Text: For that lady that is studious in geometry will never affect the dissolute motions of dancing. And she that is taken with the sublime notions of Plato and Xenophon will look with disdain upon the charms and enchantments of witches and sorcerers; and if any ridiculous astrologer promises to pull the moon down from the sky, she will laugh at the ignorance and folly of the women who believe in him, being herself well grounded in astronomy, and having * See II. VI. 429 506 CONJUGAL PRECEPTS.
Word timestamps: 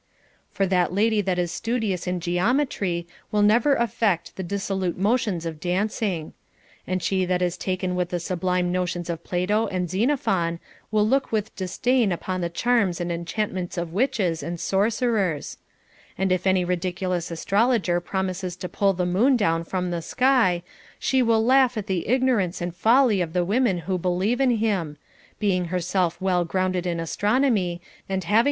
For 0.51 0.65
that 0.65 0.91
lady 0.91 1.21
that 1.21 1.37
is 1.37 1.51
studious 1.51 2.07
in 2.07 2.19
geometry 2.21 3.05
will 3.31 3.43
never 3.43 3.75
affect 3.75 4.35
the 4.35 4.41
dissolute 4.41 4.97
motions 4.97 5.45
of 5.45 5.59
dancing. 5.59 6.33
And 6.87 7.03
she 7.03 7.23
that 7.25 7.43
is 7.43 7.55
taken 7.55 7.95
with 7.95 8.09
the 8.09 8.19
sublime 8.19 8.71
notions 8.71 9.11
of 9.11 9.23
Plato 9.23 9.67
and 9.67 9.91
Xenophon 9.91 10.59
will 10.89 11.07
look 11.07 11.31
with 11.31 11.55
disdain 11.55 12.11
upon 12.11 12.41
the 12.41 12.49
charms 12.49 12.99
and 12.99 13.11
enchantments 13.11 13.77
of 13.77 13.93
witches 13.93 14.41
and 14.41 14.59
sorcerers; 14.59 15.59
and 16.17 16.31
if 16.31 16.47
any 16.47 16.65
ridiculous 16.65 17.29
astrologer 17.29 17.99
promises 17.99 18.55
to 18.55 18.67
pull 18.67 18.93
the 18.93 19.05
moon 19.05 19.37
down 19.37 19.63
from 19.63 19.91
the 19.91 20.01
sky, 20.01 20.63
she 20.97 21.21
will 21.21 21.45
laugh 21.45 21.77
at 21.77 21.85
the 21.85 22.07
ignorance 22.07 22.59
and 22.59 22.75
folly 22.75 23.21
of 23.21 23.33
the 23.33 23.45
women 23.45 23.77
who 23.77 23.99
believe 23.99 24.41
in 24.41 24.57
him, 24.57 24.97
being 25.37 25.65
herself 25.65 26.19
well 26.19 26.43
grounded 26.43 26.87
in 26.87 26.99
astronomy, 26.99 27.69
and 27.69 27.75
having 27.77 27.77
* 27.77 27.77
See 27.77 27.77
II. 27.77 27.77
VI. 27.77 27.77
429 27.77 27.81
506 27.83 28.09
CONJUGAL 28.09 28.29
PRECEPTS. 28.31 28.37